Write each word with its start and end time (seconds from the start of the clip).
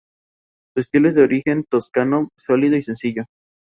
Su 0.73 0.79
estilo 0.81 1.09
es 1.09 1.15
de 1.15 1.21
orden 1.25 1.63
toscano, 1.69 2.29
sólido 2.35 2.75
y 2.75 2.81
sencillo. 2.81 3.25